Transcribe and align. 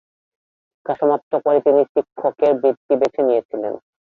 শিক্ষা 0.69 0.93
সমাপ্ত 0.99 1.31
করে 1.45 1.59
তিনি 1.65 1.81
শিক্ষকের 1.93 2.53
বৃত্তি 2.61 2.93
বেছে 3.01 3.21
নিয়েছিলেন। 3.27 3.73